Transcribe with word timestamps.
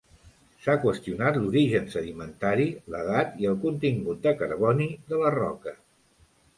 S'ha 0.61 0.73
qüestionat 0.85 1.37
l'origen 1.43 1.85
sedimentari, 1.97 2.67
l'edat 2.95 3.39
i 3.45 3.51
el 3.53 3.63
contingut 3.69 4.27
de 4.27 4.37
carboni 4.45 4.93
de 5.13 5.25
les 5.25 5.41
roques. 5.41 5.83